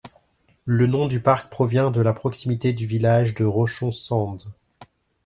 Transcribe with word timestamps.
Le 0.65 0.87
nom 0.87 1.07
du 1.07 1.19
parc 1.19 1.51
provient 1.51 1.91
de 1.91 2.01
la 2.01 2.11
proximité 2.13 2.73
du 2.73 2.87
village 2.87 3.35
de 3.35 3.45
Rochon 3.45 3.91
Sands. 3.91 4.39